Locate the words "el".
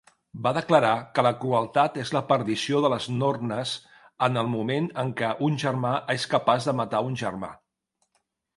4.45-4.51